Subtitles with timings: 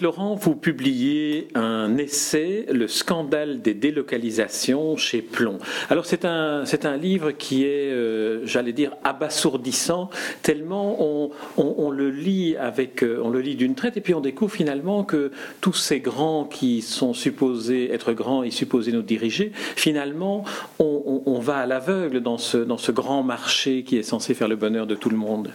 [0.00, 5.58] Laurent, vous publiez un essai, Le scandale des délocalisations chez Plomb.
[5.88, 10.10] Alors c'est un, c'est un livre qui est, euh, j'allais dire, abasourdissant,
[10.42, 14.20] tellement on, on, le lit avec, euh, on le lit d'une traite, et puis on
[14.20, 19.52] découvre finalement que tous ces grands qui sont supposés être grands et supposés nous diriger,
[19.54, 20.44] finalement,
[20.78, 24.48] on, on va à l'aveugle dans ce, dans ce grand marché qui est censé faire
[24.48, 25.50] le bonheur de tout le monde.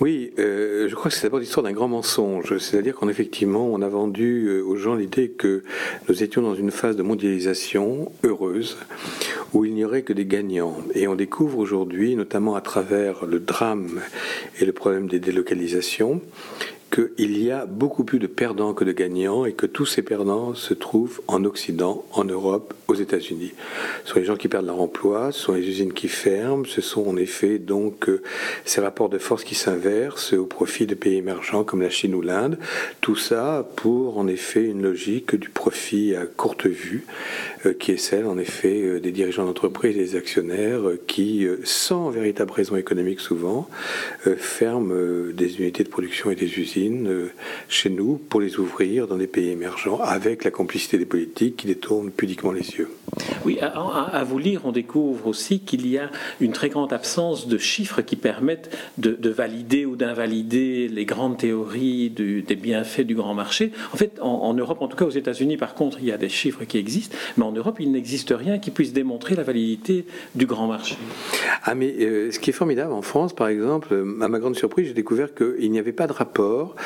[0.00, 2.56] Oui, euh, je crois que c'est d'abord l'histoire d'un grand mensonge.
[2.58, 5.62] C'est-à-dire qu'en effectivement, on a vendu euh, aux gens l'idée que
[6.08, 8.78] nous étions dans une phase de mondialisation heureuse,
[9.52, 10.76] où il n'y aurait que des gagnants.
[10.94, 14.00] Et on découvre aujourd'hui, notamment à travers le drame
[14.60, 16.20] et le problème des délocalisations,
[16.98, 20.54] qu'il y a beaucoup plus de perdants que de gagnants et que tous ces perdants
[20.54, 23.52] se trouvent en Occident, en Europe, aux États-Unis.
[24.04, 26.80] Ce sont les gens qui perdent leur emploi, ce sont les usines qui ferment, ce
[26.80, 28.22] sont en effet donc euh,
[28.64, 32.22] ces rapports de force qui s'inversent au profit de pays émergents comme la Chine ou
[32.22, 32.58] l'Inde.
[33.00, 37.06] Tout ça pour en effet une logique du profit à courte vue,
[37.78, 42.76] qui est celle en effet euh, des dirigeants d'entreprise des actionnaires qui, sans véritable raison
[42.76, 43.68] économique souvent,
[44.36, 44.92] ferment
[45.32, 47.30] des unités de production et des usines euh,
[47.68, 51.66] chez nous pour les ouvrir dans des pays émergents avec la complicité des politiques qui
[51.66, 52.90] détournent pudiquement les yeux.
[53.44, 57.58] Oui, à, vous lire, on découvre aussi qu'il y a une très grande absence de
[57.58, 63.72] chiffres qui permettent de, valider ou d'invalider les grandes théories des bienfaits du grand marché.
[63.92, 66.28] En fait, en, Europe, en tout cas aux États-Unis, par contre, il y a des
[66.28, 70.04] chiffres qui existent, mais en Europe, il n'existe rien qui puisse démontrer la validité
[70.34, 70.96] du grand marché.
[71.64, 74.88] Ah, mais euh, ce qui est formidable en France, par exemple, à ma grande surprise,
[74.88, 76.76] j'ai découvert qu'il n'y avait pas de rapport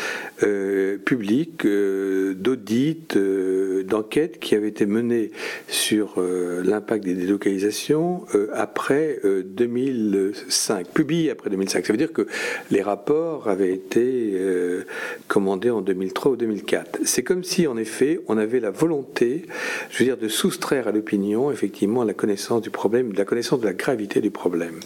[0.43, 5.31] euh, public euh, d'audit, d'enquête qui avait été mené
[5.69, 11.87] sur euh, l'impact des délocalisations euh, après 2005, euh, publié après 2005.
[11.87, 12.27] Ça veut dire que
[12.71, 14.39] les rapports avaient été
[15.29, 17.01] commandés en 2003 ou 2004.
[17.05, 19.47] C'est comme si, en effet, on avait la volonté,
[19.91, 23.65] je veux dire, de soustraire à l'opinion, effectivement, la connaissance du problème, la connaissance de
[23.65, 24.81] la gravité du problème.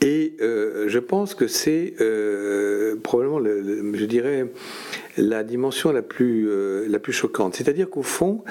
[0.00, 1.94] Et je pense que c'est
[3.02, 4.46] probablement, le, je dirais,
[5.16, 7.54] la dimension la plus, euh, la plus choquante.
[7.54, 8.42] C'est-à-dire qu'au fond,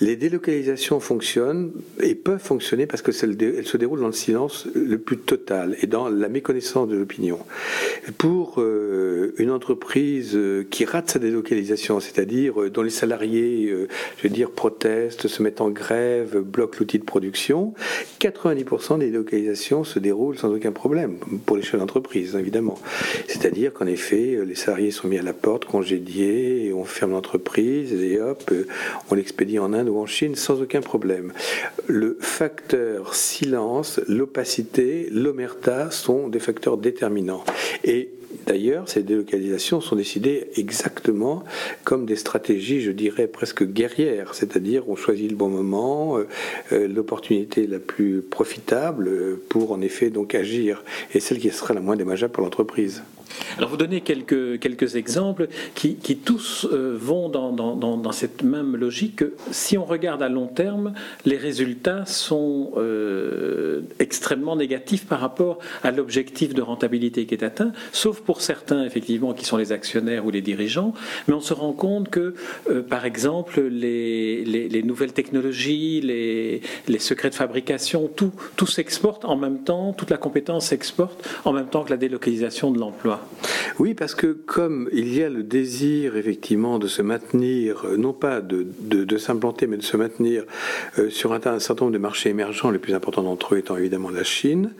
[0.00, 5.18] les délocalisations fonctionnent et peuvent fonctionner parce qu'elles se déroulent dans le silence le plus
[5.18, 7.38] total et dans la méconnaissance de l'opinion.
[8.18, 13.74] Pour euh, une entreprise euh, qui rate sa délocalisation, c'est-à-dire dont les salariés,
[14.18, 17.74] je veux dire, protestent, se mettent en grève, bloquent l'outil de production,
[18.20, 22.78] 90% des délocalisations se déroulent sans aucun problème, pour les chefs d'entreprise, évidemment.
[23.26, 25.95] C'est-à-dire qu'en effet, les salariés sont mis à la porte, congés
[26.74, 28.52] on ferme l'entreprise et hop,
[29.10, 31.32] on l'expédie en Inde ou en Chine sans aucun problème.
[31.86, 37.44] Le facteur silence, l'opacité, l'omerta sont des facteurs déterminants.
[37.84, 38.10] Et
[38.46, 41.42] D'ailleurs, ces délocalisations sont décidées exactement
[41.84, 46.28] comme des stratégies, je dirais, presque guerrières, c'est-à-dire on choisit le bon moment, euh,
[46.72, 51.80] euh, l'opportunité la plus profitable pour en effet donc agir, et celle qui sera la
[51.80, 53.02] moins dommageable pour l'entreprise.
[53.56, 58.42] Alors vous donnez quelques, quelques exemples qui, qui tous euh, vont dans, dans, dans, cette
[58.42, 60.94] même logique que si on regarde à long terme,
[61.24, 67.72] les résultats sont euh, extrêmement négatifs par rapport à l'objectif de rentabilité qui est atteint,
[67.92, 70.92] sauf pour certains effectivement qui sont les actionnaires ou les dirigeants,
[71.28, 72.34] mais on se rend compte que
[72.70, 78.66] euh, par exemple les, les, les, nouvelles technologies, les, les secrets de fabrication, tout, tout
[78.66, 82.78] s'exporte en même temps, toute la compétence s'exporte en même temps que la délocalisation de
[82.78, 83.15] l'emploi.
[83.78, 88.12] Oui, parce que comme il y a le désir effectivement de se maintenir, euh, non
[88.12, 90.44] pas de, s'implanter, mais de se maintenir
[90.98, 94.10] euh, sur un, certain nombre de marchés émergents, les plus importants d'entre eux étant évidemment
[94.10, 94.72] la Chine,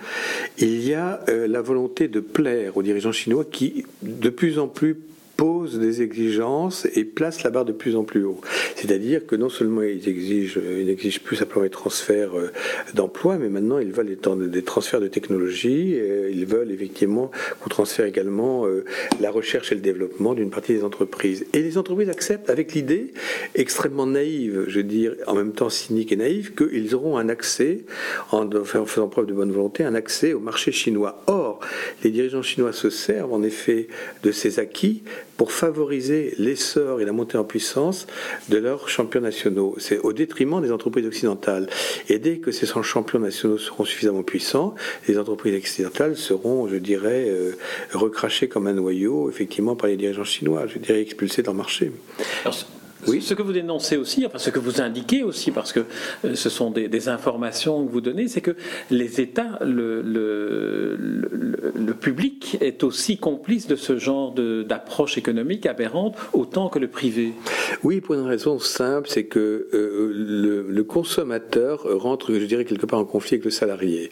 [0.58, 4.68] il y a euh, la volonté de plaire aux dirigeants chinois qui de plus en
[4.68, 4.96] plus
[5.36, 8.40] pose des exigences et place la barre de plus en plus haut.
[8.74, 12.50] C'est-à-dire que non seulement ils exigent, n'exigent plus simplement les transferts euh,
[12.94, 14.16] d'emplois, mais maintenant ils veulent
[14.50, 15.96] des transferts de technologie,
[16.30, 17.30] ils veulent effectivement
[17.60, 18.84] qu'on transfère également euh,
[19.20, 21.46] la recherche et le développement d'une partie des entreprises.
[21.52, 23.12] Et les entreprises acceptent avec l'idée
[23.54, 27.84] extrêmement naïve, je veux dire, en même temps cynique et naïve, qu'ils auront un accès,
[28.32, 31.22] en faisant preuve de bonne volonté, un accès au marché chinois.
[31.26, 31.45] Or,
[32.04, 33.88] les dirigeants chinois se servent en effet
[34.22, 35.02] de ces acquis
[35.36, 38.06] pour favoriser l'essor et la montée en puissance
[38.48, 39.74] de leurs champions nationaux.
[39.78, 41.68] C'est au détriment des entreprises occidentales.
[42.08, 44.74] Et dès que ces champions nationaux seront suffisamment puissants,
[45.08, 47.52] les entreprises occidentales seront, je dirais, euh,
[47.92, 51.92] recrachées comme un noyau, effectivement, par les dirigeants chinois, je dirais, expulsées dans le marché.
[53.06, 53.20] Oui.
[53.20, 55.80] Ce que vous dénoncez aussi, enfin ce que vous indiquez aussi, parce que
[56.24, 58.56] euh, ce sont des, informations que vous donnez, c'est que
[58.90, 66.16] les États, le, le, le, public est aussi complice de ce genre d'approche économique aberrante
[66.32, 67.32] autant que le privé.
[67.84, 72.98] Oui, pour une raison simple, c'est que euh, le, consommateur rentre, je dirais, quelque part
[72.98, 74.10] en conflit avec le salarié.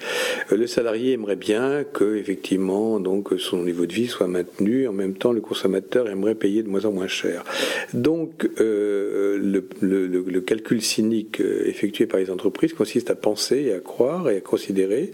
[0.52, 4.86] Euh, le salarié aimerait bien que, effectivement, donc son niveau de vie soit maintenu.
[4.86, 7.44] En même temps, le consommateur aimerait payer de moins en moins cher.
[7.92, 8.48] Donc,
[9.40, 14.40] le, calcul cynique euh, effectué par les entreprises consiste à penser à croire et à
[14.40, 15.10] considérer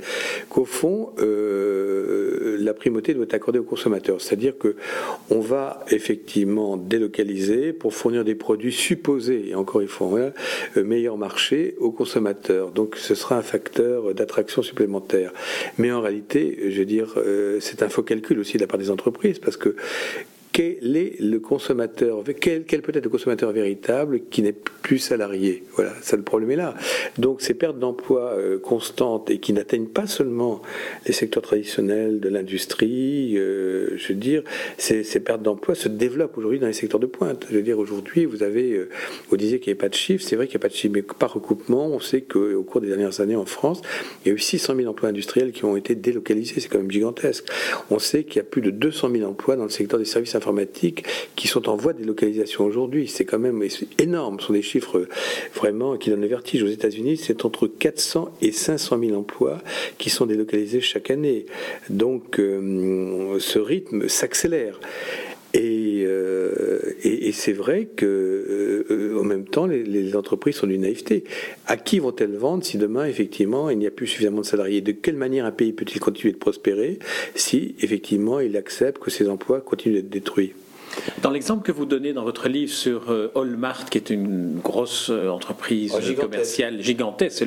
[0.49, 4.21] qu'au fond, euh, la primauté doit être accordée aux consommateurs.
[4.21, 4.77] C'est-à-dire que
[5.31, 10.33] on va effectivement délocaliser pour fournir des produits supposés, encore une fois, un
[10.77, 12.71] euh, meilleur marché aux consommateurs.
[12.71, 15.33] Donc ce sera un facteur d'attraction supplémentaire.
[15.79, 17.15] Mais en réalité, je veux dire,
[17.61, 19.77] c'est un faux calcul aussi de la part des entreprises, parce que
[20.53, 25.63] quel est le consommateur, quel, peut être le consommateur véritable qui n'est plus salarié?
[25.75, 26.75] Voilà, ça le problème est là.
[27.19, 30.61] Donc ces pertes d'emplois euh, constantes et qui n'atteignent pas seulement
[31.07, 34.43] les secteurs traditionnels de l'industrie, euh, je veux dire,
[34.77, 37.47] ces, pertes d'emplois se développent aujourd'hui dans les secteurs de pointe.
[37.51, 38.89] Je veux dire, aujourd'hui, vous avez, euh,
[39.29, 40.75] vous disiez qu'il n'y avait pas de chiffres, c'est vrai qu'il n'y a pas de
[40.75, 43.83] chiffres, mais par recoupement, on sait qu'au cours des dernières années en France,
[44.25, 46.91] il y a eu 600 000 emplois industriels qui ont été délocalisés, c'est quand même
[46.91, 47.45] gigantesque.
[47.91, 50.35] On sait qu'il y a plus de 200 000 emplois dans le secteur des services
[50.41, 51.05] informatiques
[51.37, 53.09] qui sont en voie de délocalisation aujourd'hui.
[53.09, 53.63] C'est quand même
[53.99, 54.41] énorme.
[54.41, 55.07] Ce sont des chiffres
[55.55, 56.63] vraiment qui donnent le vertige.
[56.63, 59.59] Aux États-Unis, c'est entre 400 et 500 000 emplois
[59.99, 61.45] qui sont délocalisés chaque année.
[61.91, 64.81] Donc, euh, ce rythme s'accélère.
[67.03, 71.25] Et, euh, c'est vrai que, euh, en même temps, les, les, entreprises sont d'une naïveté.
[71.67, 74.81] À qui vont-elles vendre si demain, effectivement, il n'y a plus suffisamment de salariés?
[74.81, 76.99] De quelle manière un pays peut-il continuer de prospérer
[77.35, 80.53] si, effectivement, il accepte que ses emplois continuent d'être détruits?
[81.23, 85.11] Dans l'exemple que vous donnez dans votre livre sur euh, Allmart, qui est une grosse
[85.11, 87.45] euh, entreprise oh, commerciale gigantesque,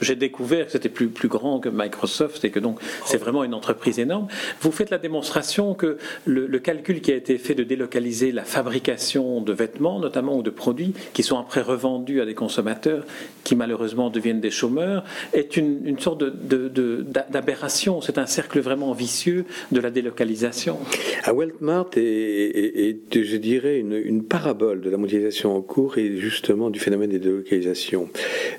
[0.00, 3.54] j'ai découvert que c'était plus, plus grand que Microsoft et que donc c'est vraiment une
[3.54, 4.28] entreprise énorme.
[4.60, 9.40] Vous faites la démonstration que le, calcul qui a été fait de délocaliser la fabrication
[9.40, 13.04] de vêtements, notamment, ou de produits qui sont après revendus à des consommateurs
[13.44, 18.00] qui malheureusement deviennent des chômeurs, est une, une sorte d'aberration.
[18.00, 20.78] C'est un cercle vraiment vicieux de la délocalisation.
[21.24, 21.32] À
[21.96, 27.18] est, je dirais, une, parabole de la mondialisation en cours et justement du phénomène des
[27.18, 28.08] délocalisations.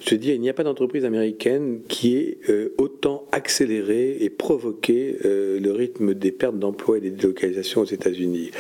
[0.06, 5.18] Je dis, il n'y a pas d'entreprise américaine qui ait euh, autant accéléré et provoqué
[5.26, 8.52] euh, le rythme des pertes d'emplois et des délocalisations aux États-Unis.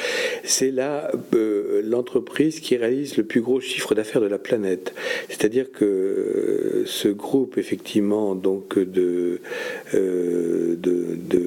[0.44, 4.94] C'est là euh, l'entreprise qui réalise le plus gros chiffre d'affaires de la planète.
[5.30, 9.40] C'est-à-dire que ce groupe, effectivement, donc de,
[9.94, 11.40] de, de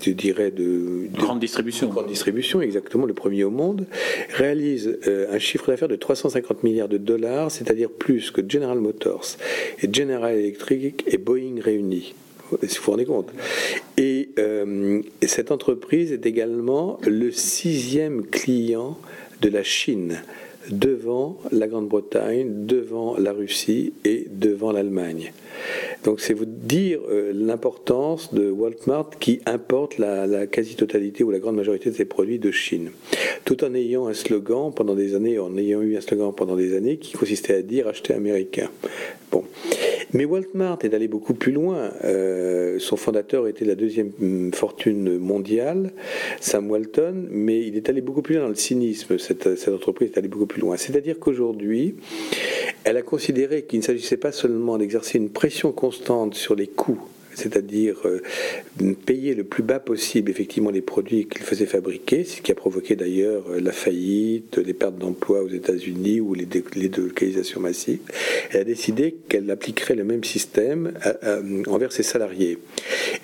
[0.00, 1.88] je dirais, de, grande distribution.
[1.88, 3.86] Grande distribution, exactement, le premier au monde,
[4.34, 9.36] réalise euh, un chiffre d'affaires de 350 milliards de dollars, c'est-à-dire plus que General Motors
[9.82, 12.14] et General Electric et Boeing réunis.
[12.66, 13.30] Si vous vous rendez compte?
[13.98, 18.98] Et, euh, et cette entreprise est également le sixième client
[19.42, 20.22] de la Chine
[20.70, 25.32] devant la Grande-Bretagne, devant la Russie et devant l'Allemagne.
[26.04, 31.56] Donc c'est vous dire euh, l'importance de Walmart qui importe la, quasi-totalité ou la grande
[31.56, 32.90] majorité de ses produits de Chine,
[33.44, 36.76] tout en ayant un slogan pendant des années, en ayant eu un slogan pendant des
[36.76, 38.70] années qui consistait à dire acheter américain.
[39.30, 39.44] Bon.
[40.14, 41.90] Mais Walmart est allé beaucoup plus loin.
[42.04, 45.92] Euh, son fondateur était la deuxième hum, fortune mondiale,
[46.40, 49.18] Sam Walton, mais il est allé beaucoup plus loin dans le cynisme.
[49.18, 50.76] Cette, cette entreprise est allée beaucoup plus loin.
[50.76, 51.96] C'est-à-dire qu'aujourd'hui,
[52.84, 57.00] elle a considéré qu'il ne s'agissait pas seulement d'exercer une pression constante sur les coûts
[57.38, 58.20] c'est-à-dire euh,
[59.06, 62.96] payer le plus bas possible effectivement les produits qu'il faisait fabriquer, ce qui a provoqué
[62.96, 68.00] d'ailleurs euh, la faillite, les pertes d'emplois aux États-Unis ou les, délocalisations massives.
[68.50, 70.92] Elle a décidé qu'elle appliquerait le même système
[71.22, 72.58] euh, envers ses salariés.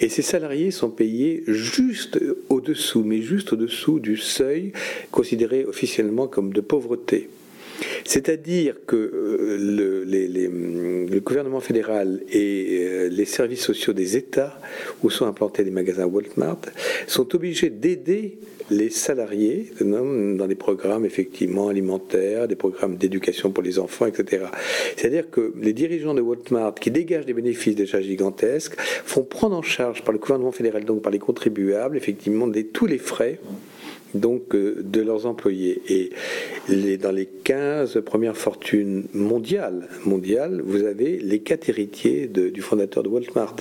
[0.00, 4.72] Et ces salariés sont payés juste au-dessous, mais juste au-dessous du seuil
[5.10, 7.28] considéré officiellement comme de pauvreté.
[8.04, 14.58] C'est-à-dire que euh, le, gouvernement fédéral et euh, les services sociaux des États,
[15.02, 16.60] où sont implantés les magasins Walmart,
[17.06, 18.38] sont obligés d'aider
[18.70, 24.46] les salariés dans des programmes effectivement alimentaires, des programmes d'éducation pour les enfants, etc.
[24.96, 29.62] C'est-à-dire que les dirigeants de Walmart, qui dégagent des bénéfices déjà gigantesques, font prendre en
[29.62, 33.38] charge par le gouvernement fédéral, donc par les contribuables, effectivement, tous les frais
[34.14, 35.82] donc euh, de leurs employés.
[35.88, 36.10] Et
[36.98, 43.08] dans les 15 premières fortunes mondiales, mondiales, vous avez les quatre héritiers du fondateur de
[43.08, 43.56] Walmart.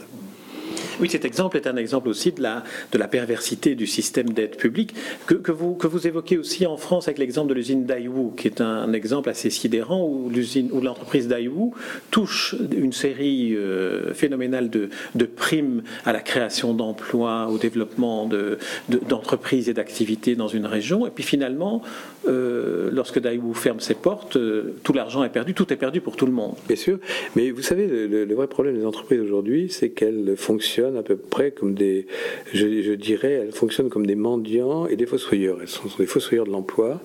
[1.00, 4.56] Oui, cet exemple est un exemple aussi de la, de la perversité du système d'aide
[4.58, 4.94] publique
[5.26, 8.48] que, que, vous, que vous évoquez aussi en France avec l'exemple de l'usine Daewoo, qui
[8.48, 11.74] est un, exemple assez sidérant où l'usine, où l'entreprise Daewoo
[12.12, 18.60] touche une série euh, phénoménale de, de, primes à la création d'emplois, au développement de,
[18.90, 21.82] d'entreprises et d'activités dans une région, et puis finalement,
[22.28, 26.16] euh, lorsque Daewoo ferme ses portes, euh, tout l'argent est perdu, tout est perdu pour
[26.16, 26.56] tout le monde.
[26.68, 27.00] Bien sûr,
[27.36, 31.52] mais vous savez, le, vrai problème des entreprises aujourd'hui, c'est qu'elles fonctionnent à peu près
[31.52, 32.08] comme des,
[32.54, 35.60] je, dirais, elles fonctionnent comme des mendiants et des fossoyeurs.
[35.62, 37.02] Elles sont, des fossoyeurs de l'emploi,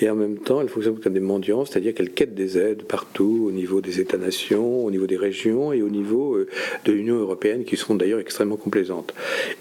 [0.00, 3.46] et en même temps, elles fonctionnent comme des mendiants, c'est-à-dire qu'elles quêtent des aides partout,
[3.48, 6.48] au niveau des États-nations, au niveau des régions et au niveau euh,
[6.84, 9.14] de l'Union européenne, qui sont d'ailleurs extrêmement complaisantes.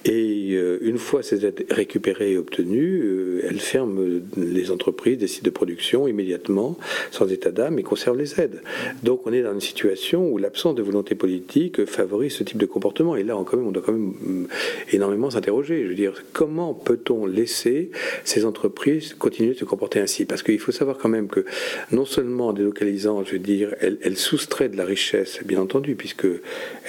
[0.06, 4.02] Et une fois ces aides récupérées et obtenues, elles ferment
[4.38, 6.78] les entreprises des sites de production immédiatement,
[7.12, 8.62] sans état d'âme, et conservent les aides.
[9.04, 12.66] Donc on est dans une situation où l'absence de volonté politique favorise ce type de
[12.66, 13.16] comportement.
[13.16, 14.48] Et là, on, on doit quand même mm,
[14.94, 15.84] énormément s'interroger.
[15.84, 17.92] Je veux dire, comment peut-on laisser
[18.24, 20.26] ces entreprises continuer de se comporter ainsi?
[20.26, 21.46] Parce qu'il faut savoir quand même que
[21.92, 26.28] non seulement en délocalisant, je veux dire, elles, soustraient de la richesse, bien entendu, puisque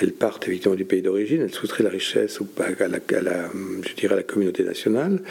[0.01, 3.51] elles partent effectivement du pays d'origine, elles soustraient de la richesse à la, la,
[3.87, 5.23] je dirais, à la communauté nationale,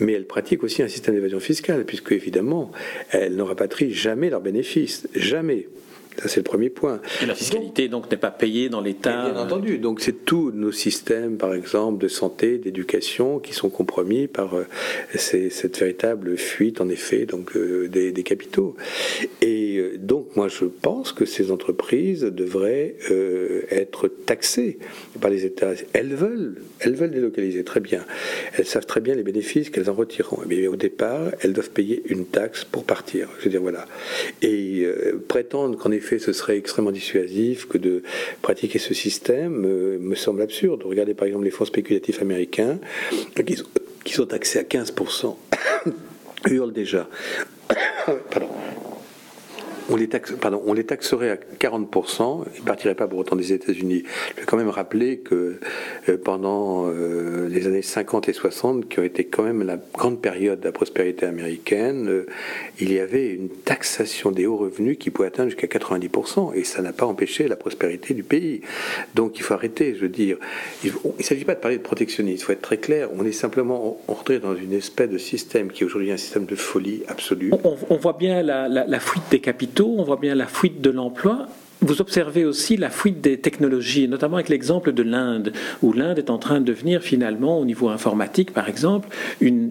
[0.00, 2.72] mais elles pratiquent aussi un système d'évasion fiscale, puisque évidemment,
[3.10, 5.08] elles ne rapatrient jamais leurs bénéfices.
[5.14, 5.68] Jamais.
[6.24, 7.00] C'est le premier point.
[7.22, 9.78] Et la fiscalité, donc, n'est pas payée dans l'État Bien entendu.
[9.78, 14.66] Donc, c'est tous nos systèmes, par exemple, de santé, d'éducation, qui sont compromis par euh,
[15.14, 18.76] cette véritable fuite, en effet, donc, euh, des, capitaux.
[19.42, 22.96] Et euh, donc, moi, je pense que ces entreprises devraient
[23.70, 24.78] être taxées
[25.20, 25.72] par les États.
[25.92, 28.04] Elles veulent, elles veulent délocaliser, très bien.
[28.56, 30.42] Elles savent très bien les bénéfices qu'elles en retireront.
[30.46, 33.28] Mais au départ, elles doivent payer une taxe pour partir.
[33.38, 33.86] Je veux dire, voilà.
[34.42, 34.86] Et
[35.28, 38.02] prétendre qu'en effet, ce serait extrêmement dissuasif que de
[38.42, 40.82] pratiquer ce système euh, me semble absurde.
[40.84, 42.78] Regardez par exemple les fonds spéculatifs américains
[43.46, 43.66] qui sont,
[44.04, 45.36] qui sont taxés à 15%,
[46.50, 47.08] hurlent déjà.
[48.30, 48.48] Pardon
[49.88, 53.36] on les, taxe, pardon, on les taxerait à 40%, ils ne partiraient pas pour autant
[53.36, 54.02] des États-Unis.
[54.34, 55.58] Je vais quand même rappeler que
[56.08, 60.20] euh, pendant euh, les années 50 et 60, qui ont été quand même la grande
[60.20, 62.26] période de la prospérité américaine, euh,
[62.80, 66.82] il y avait une taxation des hauts revenus qui pouvait atteindre jusqu'à 90%, et ça
[66.82, 68.62] n'a pas empêché la prospérité du pays.
[69.14, 70.38] Donc il faut arrêter, je veux dire.
[70.84, 73.32] Il ne s'agit pas de parler de protectionnisme, il faut être très clair, on est
[73.32, 77.52] simplement entré dans une espèce de système qui est aujourd'hui un système de folie absolue.
[77.62, 81.48] On, voit bien la, la fuite des capitaux on voit bien la fuite de l'emploi
[81.82, 85.52] vous observez aussi la fuite des technologies, notamment avec l'exemple de l'Inde,
[85.82, 89.08] où l'Inde est en train de devenir finalement, au niveau informatique par exemple,
[89.40, 89.66] une,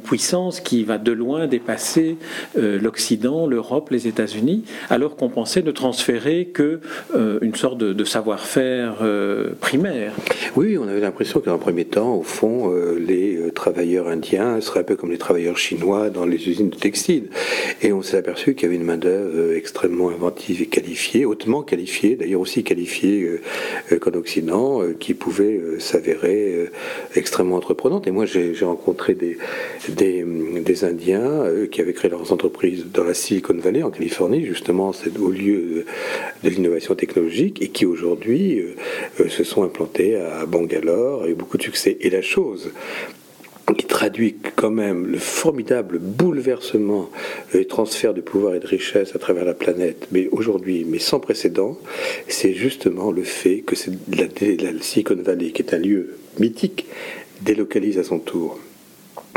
[0.00, 2.16] puissance qui va de loin dépasser
[2.56, 6.80] euh, l'Occident, l'Europe, les États-Unis, alors qu'on pensait ne transférer que
[7.14, 10.14] euh, une sorte de, savoir-faire euh, primaire.
[10.56, 14.84] Oui, on avait l'impression que dans premier temps, au fond, les travailleurs indiens seraient un
[14.84, 17.28] peu comme les travailleurs chinois dans les usines de textiles.
[17.82, 22.16] Et on s'est aperçu qu'il y avait une main-d'œuvre extrêmement inventive et qualifiée, hautement qualifiée,
[22.16, 23.40] d'ailleurs aussi qualifiée euh,
[23.92, 26.68] euh, qu'en Occident, euh, qui pouvait s'avérer
[27.14, 28.06] extrêmement entreprenante.
[28.06, 29.36] Et moi, j'ai rencontré des,
[29.88, 35.18] des Indiens qui avaient créé leurs entreprises dans la Silicon Valley, en Californie, justement, c'est
[35.18, 35.84] au lieu
[36.42, 38.62] de l'innovation technologique, et qui aujourd'hui
[39.28, 41.96] se sont implantés à Bangalore avec beaucoup de succès.
[42.00, 42.72] Et la chose
[43.76, 47.10] qui traduit quand même le formidable bouleversement
[47.54, 51.20] et transfert de pouvoir et de richesse à travers la planète, mais aujourd'hui, mais sans
[51.20, 51.78] précédent,
[52.28, 53.74] c'est justement le fait que
[54.16, 54.26] la,
[54.80, 56.86] Silicon Valley, qui est un lieu mythique,
[57.42, 58.58] délocalise à son tour.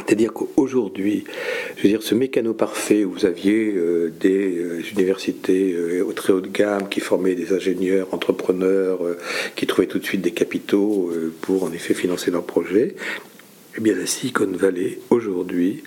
[0.06, 1.24] C'est-à-dire qu'aujourd'hui,
[1.78, 6.14] je veux dire, ce mécano parfait où vous aviez euh, des euh, universités euh, au
[6.14, 9.00] très haut de gamme qui formaient des ingénieurs, entrepreneurs,
[9.56, 11.12] qui trouvaient tout de suite des capitaux
[11.42, 12.96] pour en effet financer leurs projets,
[13.76, 15.84] eh bien, la Silicon Valley, aujourd'hui,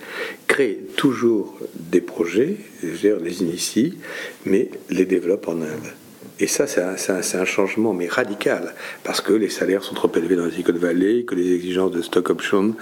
[0.47, 3.97] crée toujours des projets, les initie,
[4.45, 5.93] mais les développe en Inde.
[6.39, 10.45] Et ça, c'est un, changement, mais radical, parce que les salaires sont trop élevés dans
[10.45, 12.75] la Silicon Valley, que les exigences de stock option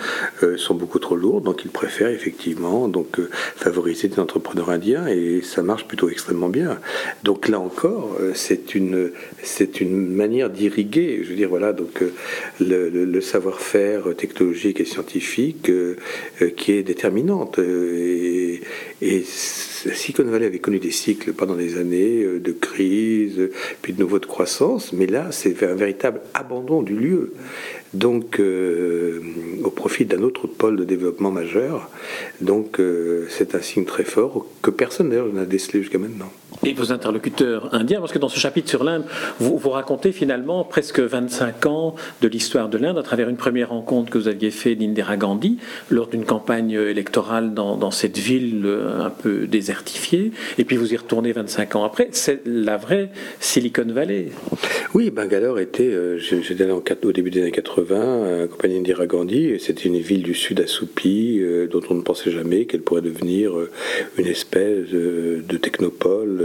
[0.44, 5.08] euh, sont beaucoup trop lourdes, donc ils préfèrent effectivement donc euh, favoriser des entrepreneurs indiens,
[5.08, 6.80] et ça marche plutôt extrêmement bien.
[7.24, 9.12] Donc là encore, euh, c'est une
[9.80, 12.04] une manière d'irriguer, je veux dire voilà donc
[12.60, 15.72] le, le, savoir-faire technologique et scientifique
[16.58, 17.60] qui est déterminante.
[17.60, 18.62] et,
[19.02, 19.24] et
[19.94, 23.50] Silicon Valley avait connu des cycles pendant des années euh, de crise,
[23.82, 27.34] puis de nouveau de croissance, mais là, c'est un véritable abandon du lieu.
[27.94, 29.22] Donc, euh,
[29.64, 31.90] au profit d'un autre pôle de développement majeur.
[32.42, 36.32] Donc, euh, c'est un signe très fort que personne d'ailleurs n'a décelé jusqu'à maintenant.
[36.64, 39.04] Et vos interlocuteurs indiens, parce que dans ce chapitre sur l'Inde,
[39.40, 43.70] vous, vous racontez finalement presque 25 ans de l'histoire de l'Inde à travers une première
[43.70, 45.58] rencontre que vous aviez fait d'Indira Gandhi
[45.90, 50.98] lors d'une campagne électorale dans, cette ville euh, un peu désertifiée, et puis vous y
[50.98, 52.10] retournez 25 ans après.
[52.12, 53.10] C'est la vraie
[53.40, 54.30] Silicon Valley.
[54.94, 56.66] Oui, Bangalore était, euh, j'étais
[57.04, 61.40] au début des années 80, accompagné d'Indira Gandhi, et c'était une ville du sud assoupie,
[61.42, 63.54] euh, dont on ne pensait jamais qu'elle pourrait devenir
[64.18, 66.45] une espèce de technopole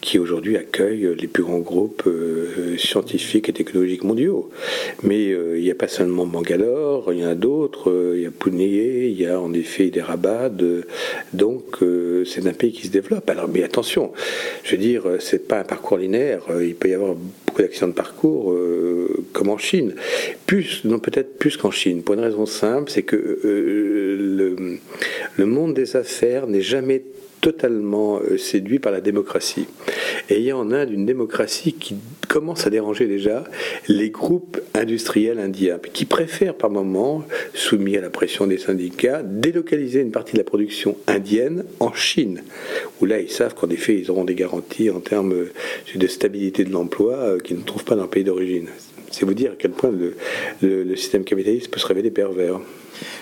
[0.00, 4.50] qui aujourd'hui accueille les plus grands groupes euh, scientifiques et technologiques mondiaux.
[5.02, 8.26] Mais euh, il n'y a pas seulement Bangalore, il y en a d'autres, il y
[8.26, 10.02] a Pune, il y a en effet des
[11.32, 11.78] donc
[12.24, 13.28] c'est un pays qui se développe.
[13.28, 14.12] Alors, mais attention,
[14.62, 17.92] je veux dire, c'est pas un parcours linéaire, il peut y avoir beaucoup d'accidents de
[17.92, 18.56] parcours
[19.32, 19.94] comme en Chine.
[20.46, 24.78] Plus, non peut-être plus qu'en Chine, pour une raison simple, c'est que le,
[25.36, 27.02] le monde des affaires n'est jamais
[27.40, 29.66] totalement euh, séduit par la démocratie.
[30.30, 31.96] Et il y a en Inde une démocratie qui
[32.28, 33.44] commence à déranger déjà
[33.88, 37.24] les groupes industriels indiens, qui préfèrent par moments,
[37.54, 42.42] soumis à la pression des syndicats, délocaliser une partie de la production indienne en Chine,
[43.00, 45.52] où là ils savent qu'en effet ils auront des garanties en termes euh,
[45.94, 48.68] de stabilité de l'emploi euh, qu'ils ne trouvent pas dans le pays d'origine.
[49.16, 52.60] C'est vous dire à quel point le, système capitaliste peut se révéler pervers.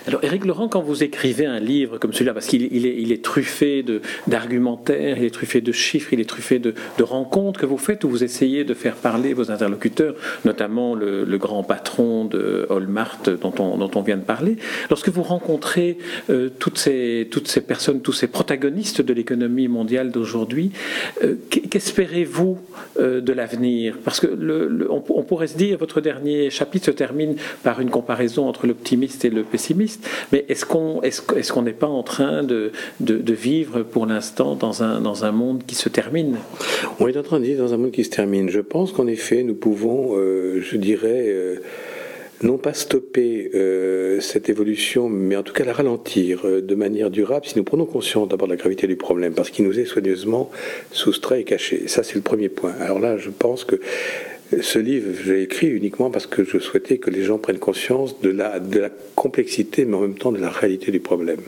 [0.06, 3.84] Alors, Éric Laurent, quand vous écrivez un livre comme celui-là, parce qu'il est, truffé
[4.26, 8.08] d'argumentaires, il est truffé de chiffres, il est truffé de, rencontres que vous faites où
[8.08, 14.02] vous essayez de faire parler vos interlocuteurs, notamment le, grand patron de Hallmark dont on,
[14.02, 14.56] vient de parler.
[14.90, 15.98] Lorsque vous rencontrez
[16.30, 17.28] euh, toutes, ces,
[17.66, 20.70] personnes, tous ces protagonistes de l'économie mondiale d'aujourd'hui,
[21.22, 22.58] euh, qu'espérez-vous
[22.98, 23.96] euh, de l'avenir?
[24.04, 24.26] Parce que
[24.88, 29.30] on pourrait se dire, votre dernier chapitre se termine par une comparaison entre l'optimiste et
[29.30, 34.54] le pessimiste mais est-ce qu'on est-ce, qu'on n'est pas en train de, vivre pour l'instant
[34.54, 36.36] dans un, dans un monde qui se termine?
[37.00, 38.48] On est en train de vivre dans un monde qui se termine.
[38.48, 41.56] Je pense qu'en effet, nous pouvons, euh, je dirais, euh,
[42.42, 47.46] non pas stopper euh, cette évolution, mais en tout cas la ralentir de manière durable
[47.46, 50.50] si nous prenons conscience d'abord de la gravité du problème, parce qu'il nous est soigneusement
[50.90, 51.88] soustrait et caché.
[51.88, 52.72] Ça, c'est le premier point.
[52.80, 53.76] Alors là, je pense que
[54.60, 58.30] ce livre, j'ai écrit uniquement parce que je souhaitais que les gens prennent conscience de
[58.30, 58.60] la,
[59.14, 61.40] complexité, mais en même temps de la réalité du problème,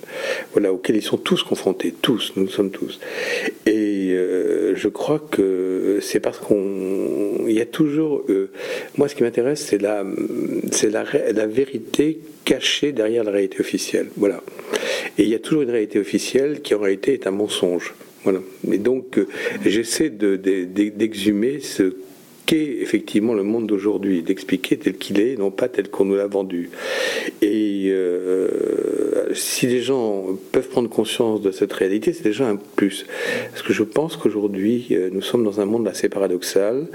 [0.53, 3.01] voilà, auquel ils sont tous confrontés, tous, nous sommes tous.
[3.67, 8.51] Et euh, je crois que c'est parce qu'on, il y a toujours, euh,
[8.97, 10.05] moi, ce qui m'intéresse, c'est la,
[10.73, 14.43] c'est la, la vérité cachée derrière la réalité officielle, voilà.
[15.19, 17.95] Et il y a toujours une réalité officielle qui en réalité est un mensonge.
[18.25, 18.41] Voilà.
[18.71, 19.29] Et donc, euh,
[19.65, 21.95] j'essaie d'exhumer ce
[22.47, 26.29] qu'est effectivement le monde d'aujourd'hui, d'expliquer tel qu'il est, non pas tel qu'on nous l'a
[26.29, 26.71] vendu.
[27.43, 33.05] Et euh, si les gens peuvent prendre conscience de cette réalité, c'est déjà un plus.
[33.51, 36.87] Parce que je pense qu'aujourd'hui, euh, nous sommes dans un monde assez paradoxal,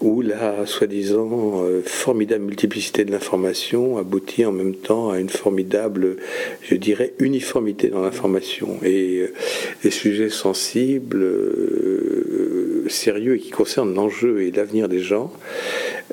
[0.00, 6.16] où la soi-disant euh, formidable multiplicité de l'information aboutit en même temps à une formidable,
[6.62, 8.78] je dirais, uniformité dans l'information.
[8.82, 9.26] Et
[9.84, 11.26] les sujets sensibles,
[12.88, 15.32] sérieux et qui concernent l'enjeu et l'avenir des gens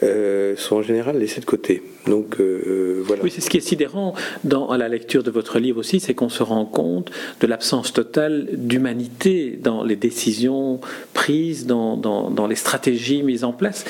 [0.02, 1.84] euh, sont en général laissés de côté.
[2.08, 3.24] Donc euh, voilà.
[3.24, 6.30] Oui, c'est ce qui est sidérant dans la lecture de votre livre aussi, c'est qu'on
[6.30, 10.80] se rend compte de l'absence totale d'humanité dans les décisions
[11.14, 13.86] prises, dans, dans, les stratégies mises en place.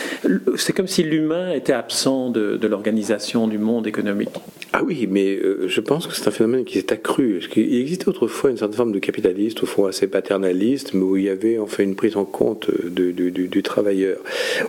[0.58, 4.30] C'est comme si l'humain était absent de, de l'organisation du monde économique.
[4.76, 7.40] Ah oui, mais euh, je pense que c'est un phénomène qui s'est accru.
[7.56, 11.26] Il existait autrefois une certaine forme de capitaliste, au fond assez paternaliste, mais où il
[11.26, 14.18] y avait en fait une prise en compte de, du travailleur.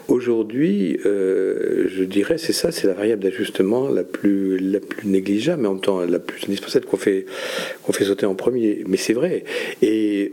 [0.09, 1.24] Aujourd'hui, euh,
[1.89, 5.73] je dirais, c'est ça, c'est la variable d'ajustement la plus, la plus négligeable, mais en
[5.73, 7.27] même temps la plus indispensable qu'on fait,
[7.83, 8.85] qu'on fait sauter en premier.
[8.87, 9.45] Mais c'est vrai.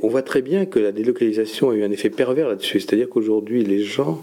[0.02, 2.80] On voit très bien que la délocalisation a eu un effet pervers là-dessus.
[2.80, 4.22] C'est-à-dire qu'aujourd'hui, les gens,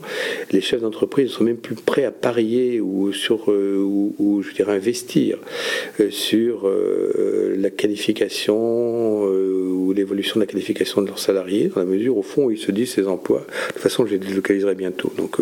[0.51, 4.75] les chefs d'entreprise sont même plus prêts à parier ou sur, euh, ou, je dirais,
[4.75, 5.39] investir
[6.01, 6.71] euh, sur
[7.57, 12.45] la qualification ou l'évolution de la qualification de leurs salariés, dans la mesure au fond
[12.45, 15.13] où ils se disent ces emplois, de toute façon je les délocaliserai bientôt.
[15.17, 15.39] Donc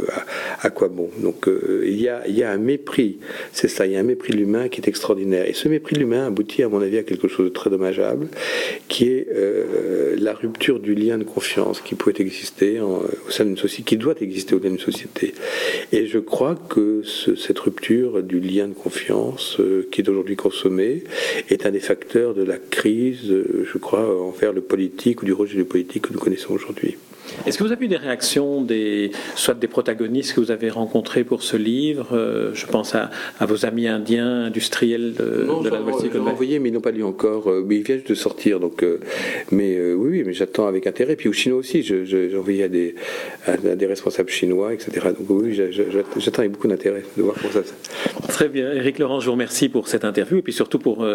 [0.61, 1.11] à, quoi bon?
[1.19, 3.19] Donc euh, il, y a, y a un mépris,
[3.53, 5.49] c'est ça, il y a un mépris de l'humain qui est extraordinaire.
[5.49, 8.29] Et ce mépris de l'humain aboutit à mon avis à quelque chose de très dommageable,
[8.89, 13.57] qui est euh, la rupture du lien de confiance qui peut exister au sein d'une
[13.57, 15.35] société, qui doit exister au sein d'une société.
[15.93, 21.05] Et je crois que cette rupture du lien de confiance euh, qui est aujourd'hui consommée
[21.49, 25.57] est un des facteurs de la crise, je crois, envers le politique ou du rejet
[25.57, 26.97] du politique que nous connaissons aujourd'hui.
[27.47, 31.25] Est-ce que vous avez eu des réactions, des, soit des protagonistes que vous avez rencontrés
[31.25, 33.11] pour ce livre euh, Je pense à,
[33.41, 36.29] vos amis indiens, industriels de, non, de la Nouvelle-Zélande?
[36.29, 37.51] envoyé, mais ils n'ont pas lu encore.
[37.51, 38.83] Euh, mais ils viennent de sortir, donc.
[38.83, 39.01] Euh,
[39.51, 41.17] mais oui, oui, mais j'attends avec intérêt.
[41.17, 42.95] Puis aux Chinois aussi, j'ai envoyé à des,
[43.47, 45.09] à, des responsables chinois, etc.
[45.19, 47.61] Donc oui, j'attends avec beaucoup d'intérêt de voir comment ça.
[48.29, 51.07] Très bien, Éric Laurent, je vous remercie pour cette interview et puis surtout pour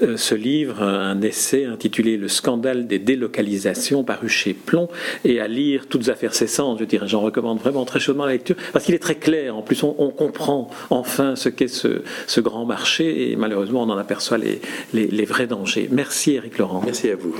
[0.00, 4.88] ce livre, un essai intitulé Le scandale des délocalisations, paru chez Plomb
[5.24, 7.08] et à lire toutes affaires cessantes, je dirais.
[7.08, 9.56] J'en recommande vraiment très chaudement la lecture parce qu'il est très clair.
[9.56, 14.38] En plus, on, comprend enfin ce qu'est ce, grand marché et malheureusement, on en aperçoit
[14.38, 14.60] les,
[14.92, 15.88] les vrais dangers.
[15.90, 16.82] Merci, Eric Laurent.
[16.84, 17.34] Merci à vous.